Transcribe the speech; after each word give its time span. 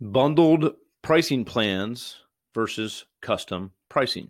bundled 0.00 0.74
pricing 1.02 1.42
plans 1.42 2.16
versus 2.54 3.06
custom 3.22 3.72
pricing. 3.88 4.28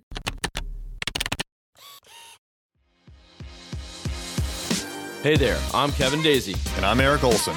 Hey 5.22 5.36
there, 5.36 5.58
I'm 5.74 5.90
Kevin 5.92 6.22
Daisy. 6.22 6.54
And 6.76 6.84
I'm 6.84 7.00
Eric 7.00 7.24
Olson. 7.24 7.56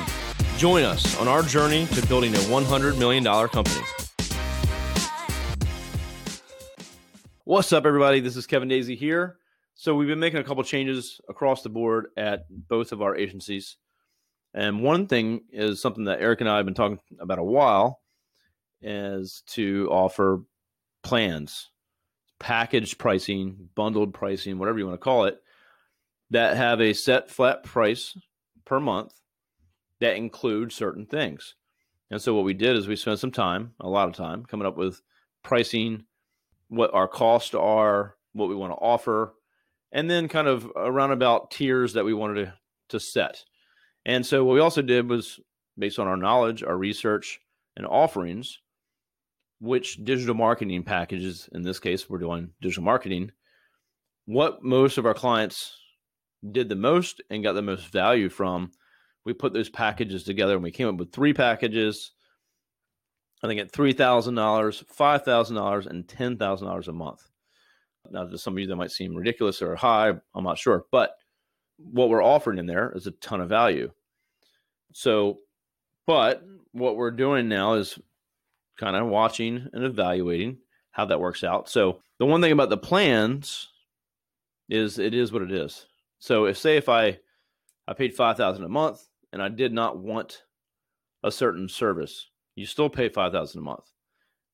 Join 0.57 0.83
us 0.83 1.19
on 1.19 1.27
our 1.27 1.43
journey 1.43 1.85
to 1.87 2.05
building 2.07 2.33
a 2.33 2.39
$100 2.39 2.97
million 2.97 3.23
company. 3.23 3.85
What's 7.43 7.71
up, 7.71 7.85
everybody? 7.85 8.21
This 8.21 8.35
is 8.35 8.47
Kevin 8.47 8.67
Daisy 8.67 8.95
here. 8.95 9.37
So, 9.75 9.95
we've 9.95 10.07
been 10.07 10.19
making 10.19 10.39
a 10.39 10.43
couple 10.43 10.63
changes 10.63 11.21
across 11.29 11.61
the 11.61 11.69
board 11.69 12.07
at 12.17 12.45
both 12.49 12.91
of 12.91 13.01
our 13.01 13.15
agencies. 13.15 13.77
And 14.53 14.81
one 14.81 15.07
thing 15.07 15.41
is 15.51 15.81
something 15.81 16.05
that 16.05 16.19
Eric 16.19 16.41
and 16.41 16.49
I 16.49 16.57
have 16.57 16.65
been 16.65 16.73
talking 16.73 16.99
about 17.19 17.39
a 17.39 17.43
while 17.43 17.98
is 18.81 19.43
to 19.47 19.87
offer 19.91 20.43
plans, 21.03 21.69
packaged 22.39 22.97
pricing, 22.97 23.69
bundled 23.75 24.13
pricing, 24.13 24.57
whatever 24.57 24.79
you 24.79 24.87
want 24.87 24.99
to 24.99 25.03
call 25.03 25.25
it, 25.25 25.41
that 26.31 26.57
have 26.57 26.79
a 26.81 26.93
set 26.93 27.29
flat 27.29 27.63
price 27.63 28.17
per 28.65 28.79
month 28.79 29.13
that 29.99 30.15
include 30.15 30.71
certain 30.71 31.05
things. 31.05 31.55
And 32.11 32.21
so 32.21 32.33
what 32.33 32.45
we 32.45 32.53
did 32.53 32.75
is 32.75 32.87
we 32.87 32.95
spent 32.95 33.19
some 33.19 33.31
time, 33.31 33.73
a 33.79 33.89
lot 33.89 34.07
of 34.07 34.15
time, 34.15 34.45
coming 34.45 34.65
up 34.65 34.77
with 34.77 35.01
pricing, 35.43 36.05
what 36.67 36.93
our 36.93 37.07
costs 37.07 37.53
are, 37.53 38.15
what 38.33 38.49
we 38.49 38.55
want 38.55 38.71
to 38.71 38.77
offer, 38.77 39.33
and 39.91 40.09
then 40.09 40.27
kind 40.27 40.47
of 40.47 40.71
around 40.75 41.11
about 41.11 41.51
tiers 41.51 41.93
that 41.93 42.05
we 42.05 42.13
wanted 42.13 42.45
to, 42.45 42.53
to 42.89 42.99
set. 42.99 43.43
And 44.05 44.25
so 44.25 44.43
what 44.43 44.53
we 44.53 44.59
also 44.59 44.81
did 44.81 45.09
was 45.09 45.39
based 45.77 45.99
on 45.99 46.07
our 46.07 46.17
knowledge, 46.17 46.63
our 46.63 46.77
research, 46.77 47.39
and 47.75 47.85
offerings, 47.85 48.59
which 49.59 50.03
digital 50.03 50.35
marketing 50.35 50.83
packages, 50.83 51.49
in 51.53 51.63
this 51.63 51.79
case, 51.79 52.09
we're 52.09 52.17
doing 52.17 52.51
digital 52.61 52.83
marketing, 52.83 53.31
what 54.25 54.63
most 54.63 54.97
of 54.97 55.05
our 55.05 55.13
clients 55.13 55.75
did 56.51 56.69
the 56.69 56.75
most 56.75 57.21
and 57.29 57.43
got 57.43 57.53
the 57.53 57.61
most 57.61 57.87
value 57.87 58.29
from. 58.29 58.71
We 59.25 59.33
put 59.33 59.53
those 59.53 59.69
packages 59.69 60.23
together 60.23 60.53
and 60.53 60.63
we 60.63 60.71
came 60.71 60.87
up 60.87 60.95
with 60.95 61.11
three 61.11 61.33
packages. 61.33 62.11
I 63.43 63.47
think 63.47 63.59
at 63.59 63.71
$3,000, 63.71 64.35
$5,000, 64.85 65.87
and 65.87 66.07
$10,000 66.07 66.87
a 66.87 66.91
month. 66.91 67.29
Now, 68.11 68.25
to 68.25 68.37
some 68.37 68.53
of 68.53 68.59
you, 68.59 68.67
that 68.67 68.75
might 68.75 68.91
seem 68.91 69.15
ridiculous 69.15 69.61
or 69.61 69.75
high. 69.75 70.13
I'm 70.33 70.43
not 70.43 70.57
sure. 70.57 70.85
But 70.91 71.11
what 71.77 72.09
we're 72.09 72.23
offering 72.23 72.59
in 72.59 72.65
there 72.65 72.91
is 72.95 73.07
a 73.07 73.11
ton 73.11 73.41
of 73.41 73.49
value. 73.49 73.91
So, 74.93 75.39
but 76.07 76.43
what 76.71 76.95
we're 76.95 77.11
doing 77.11 77.47
now 77.47 77.73
is 77.73 77.99
kind 78.79 78.95
of 78.95 79.07
watching 79.07 79.67
and 79.73 79.83
evaluating 79.83 80.57
how 80.91 81.05
that 81.05 81.19
works 81.19 81.43
out. 81.43 81.69
So, 81.69 82.01
the 82.17 82.25
one 82.25 82.41
thing 82.41 82.51
about 82.51 82.69
the 82.69 82.77
plans 82.77 83.69
is 84.69 84.99
it 84.99 85.13
is 85.13 85.31
what 85.31 85.41
it 85.41 85.51
is. 85.51 85.85
So, 86.19 86.45
if 86.45 86.57
say 86.57 86.77
if 86.77 86.89
I 86.89 87.19
I 87.87 87.93
paid 87.93 88.15
5000 88.15 88.63
a 88.63 88.69
month 88.69 89.01
and 89.33 89.41
I 89.41 89.49
did 89.49 89.73
not 89.73 89.97
want 89.97 90.43
a 91.23 91.31
certain 91.31 91.67
service, 91.67 92.29
you 92.55 92.65
still 92.65 92.89
pay 92.89 93.09
5000 93.09 93.59
a 93.59 93.63
month. 93.63 93.85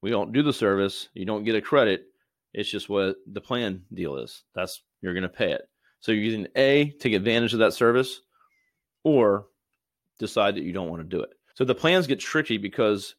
We 0.02 0.10
don't 0.10 0.34
do 0.34 0.44
the 0.44 0.54
service, 0.54 1.10
you 1.14 1.26
don't 1.26 1.44
get 1.44 1.56
a 1.56 1.62
credit. 1.62 2.06
It's 2.54 2.70
just 2.70 2.88
what 2.88 3.18
the 3.32 3.42
plan 3.42 3.84
deal 3.94 4.16
is. 4.18 4.44
That's 4.54 4.84
you're 5.02 5.14
going 5.14 5.24
to 5.24 5.30
pay 5.30 5.52
it. 5.52 5.68
So 6.00 6.12
you're 6.12 6.24
using 6.24 6.48
A, 6.56 6.92
take 7.00 7.14
advantage 7.14 7.54
of 7.54 7.60
that 7.60 7.74
service, 7.74 8.22
or 9.04 9.48
decide 10.20 10.56
that 10.56 10.64
you 10.64 10.72
don't 10.72 10.90
want 10.90 11.02
to 11.02 11.18
do 11.18 11.22
it. 11.22 11.32
So 11.56 11.66
the 11.66 11.76
plans 11.76 12.08
get 12.08 12.20
tricky 12.20 12.58
because 12.58 13.16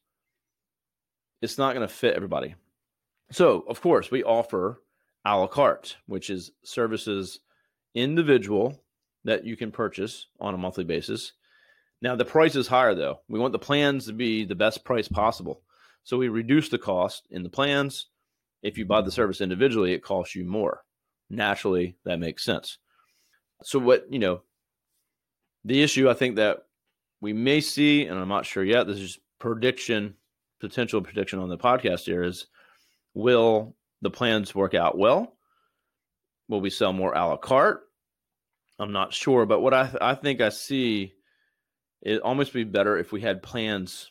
it's 1.47 1.59
not 1.59 1.75
going 1.75 1.87
to 1.87 1.93
fit 1.93 2.15
everybody. 2.15 2.55
So, 3.31 3.65
of 3.69 3.81
course, 3.81 4.11
we 4.11 4.23
offer 4.23 4.83
a 5.25 5.37
la 5.37 5.47
carte, 5.47 5.97
which 6.07 6.29
is 6.31 6.53
services 6.65 7.41
individual 7.95 8.83
that 9.25 9.45
you 9.45 9.57
can 9.57 9.73
purchase 9.73 10.27
on 10.41 10.55
a 10.55 10.59
monthly 10.59 10.85
basis. 10.85 11.33
Now, 12.03 12.15
the 12.17 12.25
price 12.25 12.55
is 12.55 12.69
higher 12.69 12.95
though. 12.95 13.21
We 13.29 13.39
want 13.39 13.53
the 13.53 13.59
plans 13.59 14.07
to 14.07 14.13
be 14.13 14.45
the 14.45 14.55
best 14.55 14.85
price 14.85 15.09
possible. 15.09 15.63
So 16.05 16.19
we 16.19 16.29
reduce 16.29 16.69
the 16.69 16.79
cost 16.79 17.27
in 17.31 17.43
the 17.43 17.49
plans. 17.49 18.07
If 18.63 18.77
you 18.79 18.85
buy 18.85 19.03
the 19.03 19.11
service 19.11 19.41
individually, 19.41 19.93
it 19.93 20.03
costs 20.03 20.35
you 20.35 20.45
more 20.45 20.83
naturally 21.31 21.97
that 22.05 22.21
makes 22.21 22.45
sense. 22.45 22.79
So 23.63 23.79
what, 23.79 24.07
you 24.11 24.19
know, 24.19 24.43
the 25.65 25.83
issue 25.83 26.09
I 26.09 26.15
think 26.15 26.37
that 26.37 26.67
we 27.21 27.33
may 27.33 27.61
see, 27.61 28.07
and 28.07 28.19
I'm 28.19 28.29
not 28.29 28.47
sure 28.47 28.65
yet, 28.65 28.87
this 28.87 28.99
is 28.99 29.19
prediction, 29.39 30.15
potential 30.61 31.03
prediction 31.03 31.39
on 31.39 31.49
the 31.49 31.59
podcast 31.59 32.05
here 32.05 32.23
is 32.23 32.47
will 33.15 33.77
the 34.03 34.11
plans 34.11 34.55
work 34.55 34.75
out 34.75 34.97
well? 34.97 35.37
Will 36.49 36.61
we 36.61 36.71
sell 36.71 36.93
more 36.93 37.13
a 37.13 37.27
la 37.27 37.37
carte? 37.37 37.83
I'm 38.79 38.93
not 38.93 39.13
sure, 39.13 39.47
but 39.47 39.61
what 39.61 39.75
I 39.75 39.87
th- 39.87 40.03
I 40.03 40.15
think 40.15 40.41
I 40.41 40.51
see 40.51 41.15
it 42.03 42.21
almost 42.21 42.53
be 42.53 42.65
better 42.65 42.97
if 42.99 43.11
we 43.11 43.21
had 43.21 43.43
plans 43.43 44.11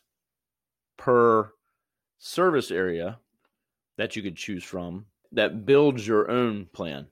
per 0.98 1.52
service 2.20 2.72
area 2.72 3.20
that 3.98 4.16
you 4.16 4.24
could 4.24 4.36
choose 4.36 4.64
from 4.64 5.06
that 5.32 5.66
builds 5.66 6.06
your 6.06 6.30
own 6.30 6.68
plan. 6.74 7.08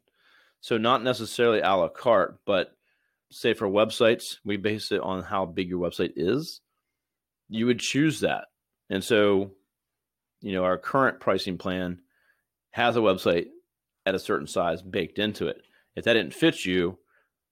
So 0.61 0.77
not 0.77 1.03
necessarily 1.03 1.59
a 1.59 1.75
la 1.75 1.89
carte, 1.89 2.39
but 2.45 2.75
say 3.31 3.53
for 3.53 3.67
websites, 3.67 4.37
we 4.43 4.57
base 4.57 4.91
it 4.91 5.01
on 5.01 5.23
how 5.23 5.45
big 5.45 5.69
your 5.69 5.79
website 5.79 6.13
is. 6.15 6.61
You 7.49 7.65
would 7.67 7.79
choose 7.79 8.21
that. 8.21 8.45
And 8.89 9.03
so, 9.03 9.51
you 10.41 10.53
know, 10.53 10.63
our 10.63 10.77
current 10.77 11.19
pricing 11.19 11.57
plan 11.57 11.99
has 12.71 12.95
a 12.95 12.99
website 12.99 13.47
at 14.05 14.15
a 14.15 14.19
certain 14.19 14.47
size 14.47 14.81
baked 14.81 15.19
into 15.19 15.47
it. 15.47 15.61
If 15.95 16.05
that 16.05 16.13
didn't 16.13 16.33
fit 16.33 16.65
you, 16.65 16.97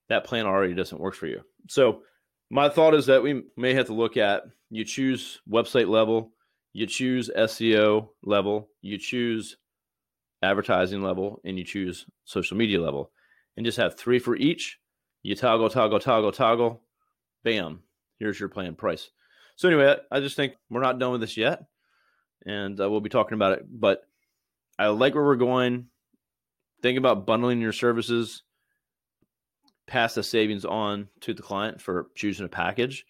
that 0.09 0.25
plan 0.25 0.45
already 0.45 0.73
doesn't 0.73 0.99
work 0.99 1.15
for 1.15 1.27
you. 1.27 1.41
So 1.69 2.01
my 2.49 2.69
thought 2.69 2.93
is 2.93 3.05
that 3.05 3.23
we 3.23 3.43
may 3.55 3.73
have 3.73 3.85
to 3.87 3.93
look 3.93 4.17
at 4.17 4.43
you 4.69 4.83
choose 4.83 5.39
website 5.49 5.87
level, 5.87 6.31
you 6.73 6.85
choose 6.85 7.29
SEO 7.35 8.09
level, 8.23 8.69
you 8.81 8.97
choose 8.97 9.57
advertising 10.41 11.01
level, 11.01 11.39
and 11.45 11.57
you 11.57 11.63
choose 11.63 12.05
social 12.25 12.57
media 12.57 12.81
level, 12.81 13.11
and 13.55 13.65
just 13.65 13.77
have 13.77 13.97
three 13.97 14.19
for 14.19 14.35
each. 14.35 14.79
You 15.23 15.35
toggle, 15.35 15.69
toggle, 15.69 15.99
toggle, 15.99 16.31
toggle. 16.31 16.81
Bam. 17.43 17.83
Here's 18.19 18.39
your 18.39 18.49
plan 18.49 18.75
price. 18.75 19.09
So 19.61 19.67
anyway, 19.67 19.95
I 20.09 20.21
just 20.21 20.35
think 20.35 20.53
we're 20.71 20.81
not 20.81 20.97
done 20.97 21.11
with 21.11 21.21
this 21.21 21.37
yet, 21.37 21.65
and 22.47 22.81
uh, 22.81 22.89
we'll 22.89 22.99
be 22.99 23.11
talking 23.11 23.35
about 23.35 23.59
it. 23.59 23.65
But 23.69 24.01
I 24.79 24.87
like 24.87 25.13
where 25.13 25.23
we're 25.23 25.35
going. 25.35 25.85
Think 26.81 26.97
about 26.97 27.27
bundling 27.27 27.61
your 27.61 27.71
services, 27.71 28.41
pass 29.85 30.15
the 30.15 30.23
savings 30.23 30.65
on 30.65 31.09
to 31.19 31.35
the 31.35 31.43
client 31.43 31.79
for 31.79 32.07
choosing 32.15 32.47
a 32.47 32.49
package. 32.49 33.05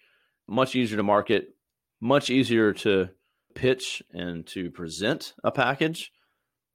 Much 0.46 0.76
easier 0.76 0.98
to 0.98 1.04
market, 1.04 1.56
much 2.02 2.30
easier 2.30 2.74
to 2.74 3.08
pitch 3.56 4.04
and 4.12 4.46
to 4.48 4.70
present 4.72 5.34
a 5.46 5.52
package 5.52 6.12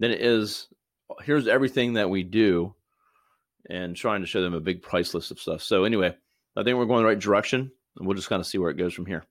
than 0.00 0.10
it 0.10 0.22
is 0.22 0.68
here's 1.22 1.46
everything 1.46 1.92
that 1.92 2.08
we 2.08 2.22
do 2.22 2.74
and 3.68 3.94
trying 3.94 4.22
to 4.22 4.26
show 4.26 4.40
them 4.40 4.54
a 4.54 4.60
big 4.60 4.80
price 4.80 5.12
list 5.12 5.30
of 5.30 5.38
stuff. 5.38 5.60
So 5.60 5.84
anyway, 5.84 6.16
I 6.56 6.62
think 6.62 6.78
we're 6.78 6.86
going 6.86 7.02
the 7.02 7.08
right 7.08 7.18
direction 7.18 7.70
and 7.98 8.06
we'll 8.06 8.16
just 8.16 8.30
kind 8.30 8.40
of 8.40 8.46
see 8.46 8.56
where 8.56 8.70
it 8.70 8.78
goes 8.78 8.94
from 8.94 9.04
here. 9.04 9.24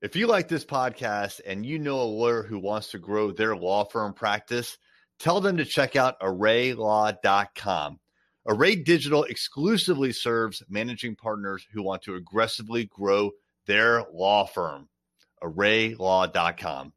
If 0.00 0.14
you 0.14 0.28
like 0.28 0.46
this 0.46 0.64
podcast 0.64 1.40
and 1.44 1.66
you 1.66 1.80
know 1.80 2.00
a 2.00 2.02
lawyer 2.02 2.44
who 2.44 2.60
wants 2.60 2.92
to 2.92 3.00
grow 3.00 3.32
their 3.32 3.56
law 3.56 3.84
firm 3.84 4.12
practice, 4.12 4.78
tell 5.18 5.40
them 5.40 5.56
to 5.56 5.64
check 5.64 5.96
out 5.96 6.20
arraylaw.com. 6.20 7.98
Array 8.46 8.76
Digital 8.76 9.24
exclusively 9.24 10.12
serves 10.12 10.62
managing 10.68 11.16
partners 11.16 11.66
who 11.72 11.82
want 11.82 12.02
to 12.02 12.14
aggressively 12.14 12.84
grow 12.84 13.32
their 13.66 14.04
law 14.12 14.46
firm. 14.46 14.88
arraylaw.com. 15.42 16.92